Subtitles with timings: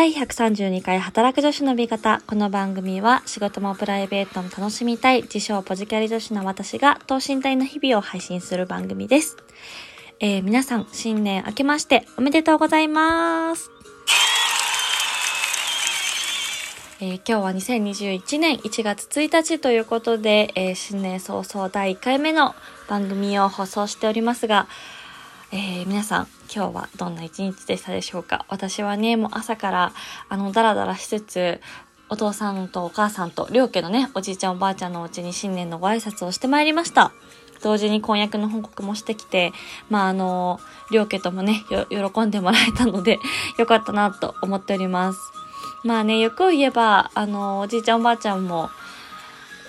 [0.00, 2.22] 第132回働く女子の味方。
[2.26, 9.36] この番組は仕事もプライベートも楽しみたい自称ポジキャリ女子の私が等身大の日々を配信する番組です。
[10.18, 13.70] えー、皆さん新年明けましておめでとうございます。
[17.02, 22.54] えー今日は2021年1月1日ということで、えー新年早々第1回目の
[22.88, 24.66] 番組を放送しておりますが、
[25.52, 28.46] えー皆さん今日はどんな一日でしたでしょうか？
[28.48, 29.92] 私はねもう朝から
[30.28, 31.60] あのダラダラしつつ
[32.08, 37.12] お父さんとお母さんと両家のねおじいちゃんおばあちゃんのお家に新年のご挨拶をしてまいりました。
[37.62, 39.52] 同時に婚約の報告もしてきて
[39.90, 40.60] まああの
[40.92, 43.18] 両家ともね喜んでもらえたので
[43.58, 45.18] よかったなと思っております。
[45.84, 48.70] まあね欲を言えばあのおじいちゃんおばあちゃんも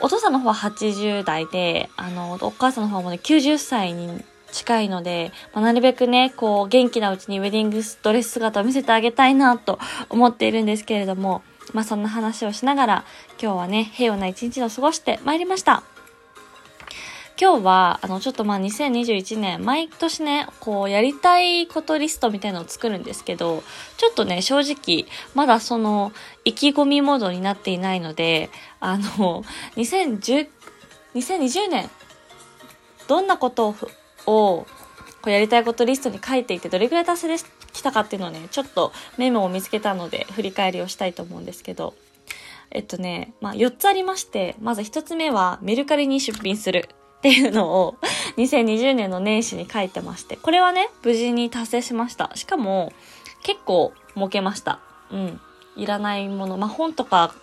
[0.00, 4.22] お父さんの方は80代で、あの、お母さんの方もね、90歳に
[4.54, 13.04] 近いので、まあなるべくね、こう、元気なうちにウェディングドレス姿を見せてあげたいなと思っているんですけれども、まあそんな話をしながら、
[13.42, 15.82] 今日はね、平和な一日を過ごしてまいりました。
[17.40, 23.64] 今日は、あの、ちょっとまあ2021年、毎年ね、こう、やりたいことリストみたいのを作るんですけど、
[23.96, 26.12] ちょっとね、正直、まだその、
[26.44, 29.42] 意気込みモードになっていないので、あの、
[29.74, 30.46] 2010、
[31.16, 31.90] 2020年、
[33.08, 33.76] どんなことを、
[34.26, 34.66] を
[35.24, 41.94] こうやりたいことリストに書いていて、どれくらい達成できたかっていうのをね、ちょっとメモを見つけたので、振り返りをしたいと思うんですけど、
[42.70, 47.96] えっとね、まあ、4つありまして、まず1つ目は、メルカリに出品するっていうのを、
[48.36, 52.30] 2020年の年始に書いてまして、これはね、無事に達成しました。
[52.34, 52.92] しかも、
[53.42, 54.80] 結構儲けました。
[55.10, 55.40] うん。
[55.76, 57.34] いらないもの、まあ、本とか、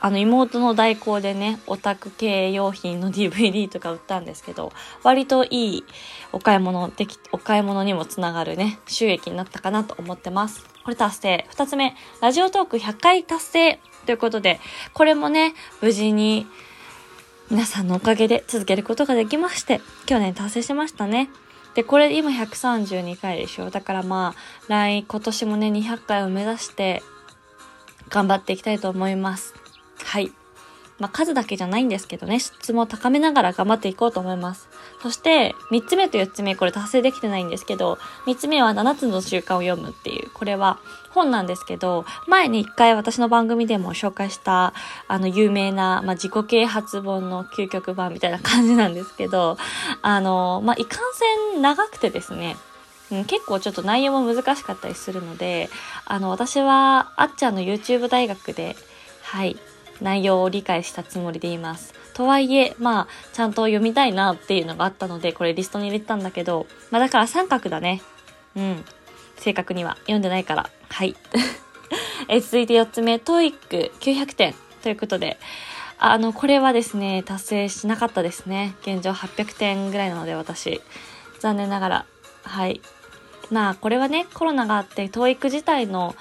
[0.00, 4.72] あの妹の代行でね、オタク系用品の DVD とか売ったんですけど、
[5.02, 5.84] 割といい
[6.32, 10.64] お買い物でき、お買い物にもつながるね、収益になったかなと思ってます。
[10.84, 11.46] これ達成。
[11.48, 14.60] 二つ目、ラジオトーク100回達成ということで、
[14.92, 16.46] これもね、無事に
[17.50, 21.30] 皆さんのおかげで続けることができまして、去年達成しましたね。
[21.74, 23.70] で、これ今132回でしょ。
[23.70, 27.02] だからまあ、来、今年もね、200回を目指して、
[28.08, 29.65] 頑張っていきたいと思います。
[30.04, 30.32] はい。
[30.98, 34.68] まあ、数だけじゃないんですけどね、質も高めながら頑張っていこうと思います。
[35.02, 40.78] そして、3つ目と4つ目、これ達成できてないんですけど、3つ目は7つの習慣を読むっていう、これは
[41.10, 44.72] 本なんですけど、前に1回私の番組でも紹介した、
[45.06, 49.58] あの、有名な、まあ、自己啓発本の究極版みたいな感じなんですけど、
[50.00, 51.00] あの、まあ、いかん
[51.52, 52.56] せん長くてですね、
[53.10, 55.68] うん、結構ちょっと内容も難しかったりするので、
[56.06, 58.76] あの、私は、あっちゃんの YouTube 大学で、
[59.22, 59.56] はい、
[60.00, 61.94] 内容を理解したつもりでいます。
[62.14, 68.02] とはいえ、まあ、ちゃんと読みたいなっていうのがあったので、これリストに入れてたんだけど、まあだから三角だね。
[68.56, 68.84] うん。
[69.36, 70.70] 正確には読んでないから。
[70.88, 71.14] はい。
[72.28, 75.38] え続いて4つ目、TOEIC900 点ということで、
[75.98, 78.74] あの、これはですね、達成しなかったですね。
[78.82, 80.80] 現状800点ぐらいなので、私。
[81.40, 82.06] 残念ながら。
[82.42, 82.80] はい。
[83.50, 86.14] まあ、これはね、コロナがあって、TOEIC 自体の、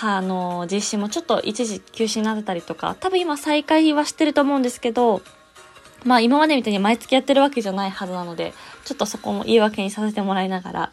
[0.00, 5.22] あの、実施もちょっと一時休止になってたりとか、多分今再開はしてると思うんですけど、
[6.04, 8.52] まあ今までみたいに毎月やってるわけじゃないはずなので、
[8.84, 10.92] ちょっとそこも言い訳にさせてもらいながら、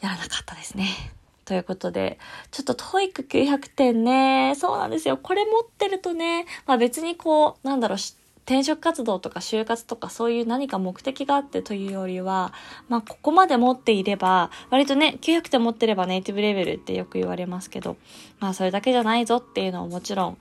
[0.00, 1.12] やらなかったですね。
[1.44, 2.18] ということで、
[2.52, 5.16] ちょっと TOEIC900 点ね、そうなんですよ。
[5.16, 7.98] これ持ってるとね、まあ別にこう、なんだろう、
[8.46, 12.52] 転職活動とか就活とかそういう何か目的があってというよりは、
[12.88, 17.96] まあここまで持っていれば、割とね、900点持ってればネイティブレベルってよく言われますけど、
[18.40, 20.38] まあそれだけじゃないぞっていうのをもちろん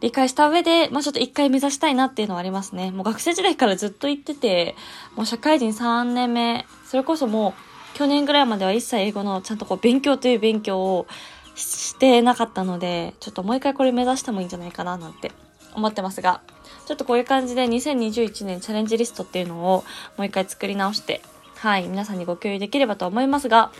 [0.00, 2.90] 理解した上で、まあちょっと一回目指したいなっていうのはありますね。
[2.90, 4.74] もう学生時代からずっと言ってて、
[5.14, 7.54] もう社会人3年目、それこそも
[7.94, 11.06] う去年ぐらいまでは一切英語のちゃんとこう勉強という勉強を
[11.54, 15.32] してなかったので、ちょっともう一回これ目指してもいいんじゃないかななんて
[15.74, 16.42] 思ってますが、
[16.86, 19.84] ちょっとこういう感じで2021年チャレンジリストっていうのを
[20.16, 21.20] もう一回作り直して、
[21.56, 23.72] はい、皆さんにご共有できればと思いますが、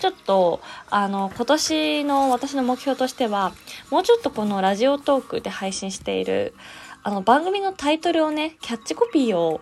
[0.00, 0.60] ちょっと、
[0.90, 3.52] あの、今年の私の目標としては、
[3.90, 6.54] もうちょっとこのラジオトークで配信している、
[7.02, 9.60] あの、番組のタイトルをね、キャッチコピーを、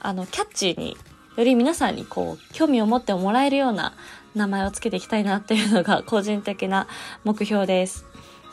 [0.00, 0.96] あの、キャッチーに、
[1.36, 3.92] より皆さんにこう、興味を持ってもらえるような
[4.34, 6.86] 名前をつけていきたいなっていうのが個人的な
[7.24, 8.06] 目標です。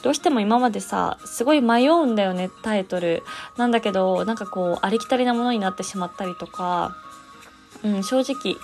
[0.04, 3.24] どうしても今までさ、すごい迷うんだよね、タイトル。
[3.58, 6.96] なんだけど、なんかこう、ありきたりなものになってしまったりとか、
[7.84, 8.58] うん、正直、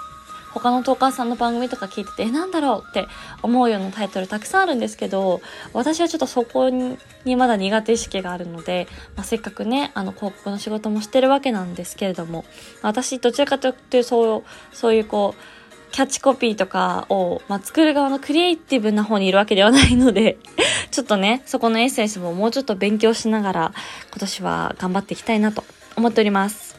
[0.53, 3.07] 他のトーカーさんの番組とか聞いてて、え、なんだろうって
[3.41, 5.41] 思うようなタイトルたくさんあるんですけど、
[5.73, 6.97] 私はちょっとそこに
[7.37, 12.43] まだ苦手意識があるので、まあ、せっかくね、あの、広告の仕事もしてるわけなんですけれども、
[12.81, 14.43] 私、どちらかというと、そう、
[14.75, 15.58] そういうこう、
[15.91, 20.37] キャッチコピーとかを、まあ、作る側のクリエイティブな方にいるわけではないので、
[20.91, 23.73] ちょっとね、そこのエッセンスももうちょっと勉強しながら、
[24.09, 25.63] 今年は頑張っていきたいなと
[25.95, 26.77] 思っております。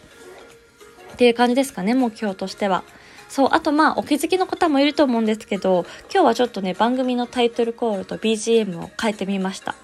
[1.13, 2.83] っていう感じですかね、目標としては。
[3.29, 9.75] そう、あとまあ、お気づきの方もいると思うんですけど、今日はちょっとね、番組のタイトルコールと BGM を変えてみました。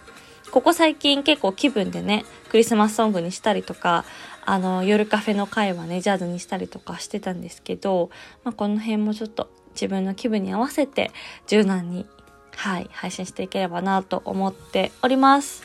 [0.51, 4.05] ここ最近結構気分でね、クリスマスソングにしたりとか、
[4.47, 8.11] あの、夜カフェの会はね、ジャズにしたりとかしてたんですけど、
[8.45, 11.11] まあ、この辺もちょっと自分の気分に合わせて
[11.49, 12.07] 柔軟に、
[12.55, 15.65] はい、配信していければなと思っております。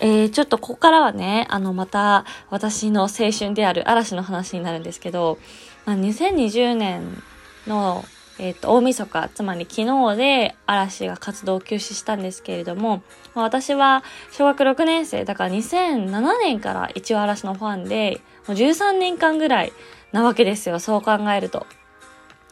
[0.00, 5.38] えー、ちょっとここからはね、あの、また私の青春である嵐の話になるんですけど、
[5.84, 7.20] まあ、2020年
[7.66, 8.04] の、
[8.38, 13.02] えっ、ー、と、大晦日、つまり昨日で嵐が活動を休止したんですけれども、
[13.34, 19.72] まあ、私は小学6年生、だから2007年から一応嵐のファンで、もう13年間ぐらい
[20.12, 21.66] なわけですよ、そう考えると。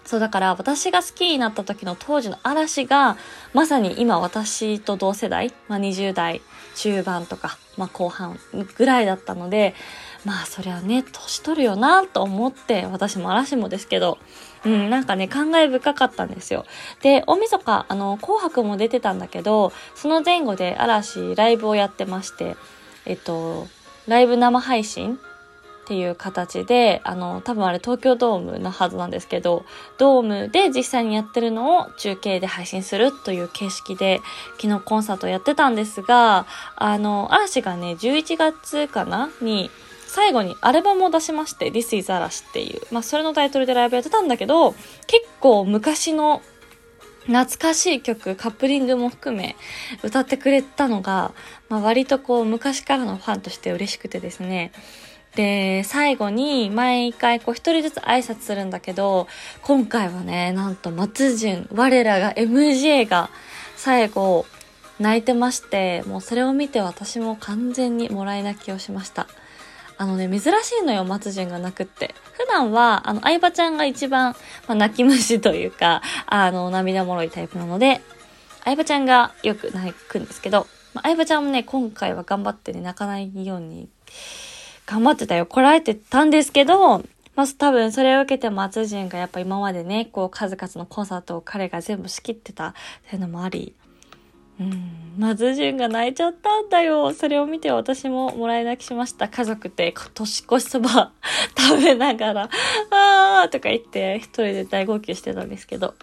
[0.06, 3.16] そうだから私が好きになった時の当時の嵐が
[3.52, 6.40] まさに今私と同世代、まあ、20代
[6.76, 8.38] 中盤とか、まあ、後半
[8.76, 9.74] ぐらいだったので
[10.24, 14.18] まあそりゃね年取るよなと思って私も嵐もですけど
[14.64, 16.64] うんなんかね感慨深かったんですよ。
[17.02, 22.56] で大晦日あの紅白も出てたんだけどその前後で嵐ライブをやってまして
[23.04, 23.68] えっと
[24.06, 25.18] ライブ生配信
[25.86, 29.64] っていう形で、あの、多分あれ東京ドームのはずなんですけど、
[29.98, 34.20] ドームで実際にやってるのを中継で配信するという形式で、
[34.60, 39.30] 昨日コンサートやってたんですが、あの、嵐がね、11月かな？
[39.40, 39.70] に、
[40.08, 44.72] 最後にアルバムを出しまして、This is 嵐っていう、まあそれのタイトルでライブやってたんだけど、
[45.06, 46.42] 結構昔の
[47.26, 49.54] 懐かしい曲、カップリングも含め
[50.02, 51.32] 歌ってくれたのが、
[51.68, 54.72] まあ割とこう昔からのファンとして嬉しくてですね、
[55.36, 59.28] で、最後に毎回こう一人ずつ挨拶するんだけど、
[59.62, 63.28] 今回はね、なんと松潤、我らが MJ が
[63.76, 64.46] 最後
[64.98, 69.28] 泣いてまして、もうそれを見て私も完全にもらい泣きをしました。
[69.98, 70.46] あのね、珍し
[70.80, 72.14] いのよ、松潤が泣くって。
[72.32, 74.34] 普段は、あの、相葉ちゃんが一番、
[74.66, 78.00] まあ、泣き虫というか、あの、涙もろいタイプなので、
[78.64, 83.88] 相葉ちゃんがよく泣くんですけど、まあ、相葉ちゃんもね、今回は頑張ってね、泣かないように
[84.86, 85.46] 頑張ってたよ。
[85.46, 87.04] こらえてたんですけど、
[87.34, 92.74] まず多分それを受けて松潤がやっぱ今までね、こう数々のコンサートを彼が全部仕切ってたっ
[93.10, 93.74] ていうのもあり、
[94.58, 97.12] うん、松潤が泣いちゃったんだよ。
[97.12, 99.28] それを見て私ももらい泣きしました。
[99.28, 101.12] 家族で年越しそば
[101.58, 102.50] 食べながら、
[102.90, 105.94] あーとか言って一人で大号泣してたんですけど。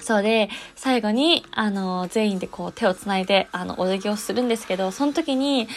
[0.00, 5.68] そうで、最後に、あの、全員でこう手をつないで、あの、お辞儀をするんですけど、その時に、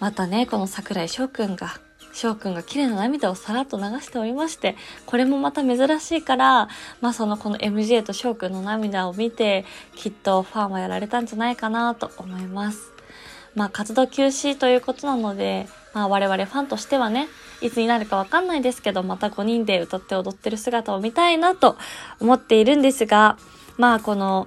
[0.00, 1.78] またね、この桜井翔くんが、
[2.12, 4.76] 翔くんが綺麗な涙をさらっと流しておりまして、
[5.06, 6.68] これもまた珍しいから、
[7.00, 9.64] まあそのこの MJ と翔くんの涙を見て、
[9.96, 12.92] きっとファンはやられたんじゃないかなと思います。
[13.54, 17.28] まあ活動休止ということなので、まあ我々ファンとしてはね、
[17.60, 21.76] いつになるかわかんないですけど、また5人で歌って踊ってる姿を見たいなと
[22.20, 23.38] 思っているんですが、
[23.76, 24.46] まあこの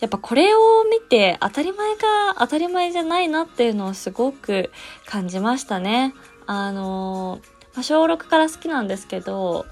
[0.00, 4.70] やっぱこれを見て当たり前が当たり前じゃないなっていうのをすごく
[5.06, 6.14] 感じましたね。
[6.46, 7.40] あの、
[7.74, 9.66] まあ、小6から好きなんですけど、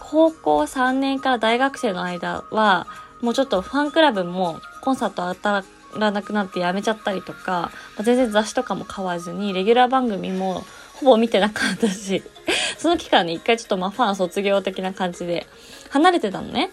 [0.00, 2.86] 高校3年から大学生の間は、
[3.22, 5.64] もうちょっとファンクラブもコンサート当た
[5.98, 10.64] らなくなってやめちゃったりとか、まあ、全然雑誌とかも買わずに、レギュラー番組も
[10.94, 12.22] ほぼ見てなかったし、
[12.78, 15.46] その期間に一回ちょっとまあファン卒業的な感じで
[15.90, 16.70] 離れてたのね。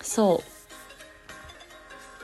[0.00, 0.55] そう。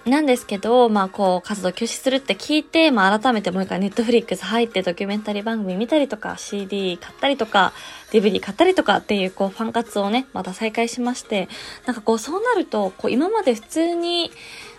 [0.05, 7.73] なんですけど、まあこう活動休止するって聞いて、まあ改めてもう一回ネットフリックス入ってドキュメンタリー番組見たりとか、CD 買ったりとか、
[8.11, 11.49] DVD 買ったりとかっていうこうファン活をね、また再開しまして、
[11.87, 14.33] なんかこうそうなると、こう今まで普通に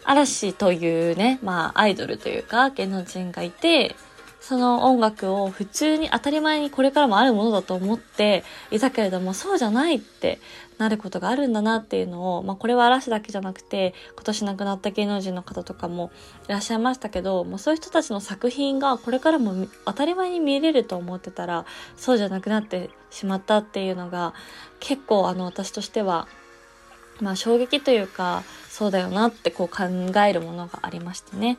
[0.04, 3.96] 嵐というね、まあアイドルというか芸能人がいて、
[4.44, 10.38] その音楽を普通に当たり前にこれからもあるものだと思っていたけれども、そうじゃないって
[10.78, 16.12] なることがあるんだなっていうのを、まあこれは嵐だけじゃなくて、今年亡くなった芸能人の方とかも
[16.50, 24.34] いらっしゃいましたけど、もうそういう人たちの作品がこれからも当たり前に見れると思ってたら、そうじゃなくなってしまったっていうのが、
[24.82, 26.28] 結構あの私としては、
[27.22, 29.86] まあ衝撃というか、そうだよなってこう考
[30.20, 31.58] えるものがありましてね。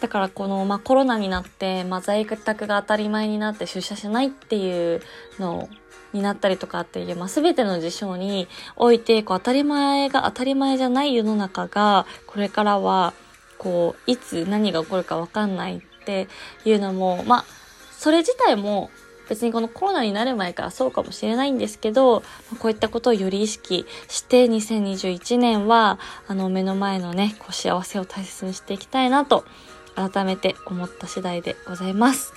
[0.00, 5.02] だからこの、まあ、コロナになって、まあ、在宅が当たり前になって出社しないっていう
[5.38, 5.68] の
[6.12, 13.12] になったりとかっていう、まあ、全ての事象において、こう、当たり前が当たり前じゃない世の中が、これからは、
[13.58, 16.28] こう、いつ何が起こるかわかんないって
[16.64, 17.44] いうのも、まあ、
[17.92, 18.90] それ自体も
[19.28, 22.24] 別にこのコロナになる前からそうかもしれないんですけど、
[22.58, 29.44] こういったことをより意識して2021年は、あの目の前のね、こう幸せを大切にしていきたいなと
[29.94, 32.32] 改めて思った次第でございます。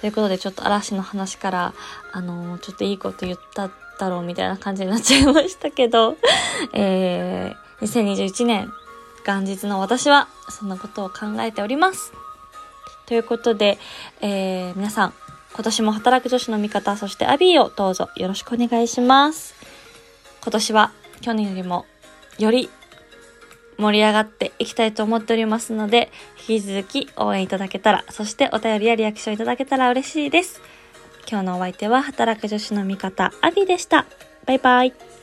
[0.00, 1.74] ということでちょっと嵐の話から、
[2.12, 6.16] あのー、ちょっといいこと言っただろうみたいな感じになっちゃいましたけど、
[6.74, 8.72] えー、2021年
[9.24, 12.12] 元日の私はそんなことを考えております。
[13.06, 13.78] ということで、
[14.20, 15.14] えー、皆さん、
[15.54, 19.54] 今年も働く女子の味方、そしてアビーをどうぞよろしくお願いします。
[20.42, 21.86] 今年は去年よりも
[22.38, 22.68] より
[23.82, 26.10] 盛り上がっていきたいと思っておりますので、
[26.48, 30.62] 引き続き応援いただけたら、そしてお便りやリアクションいただけたら嬉しいです。
[31.28, 34.06] 今日のお相手は働く女子の味方、アビでした。
[34.46, 35.21] バイバイ。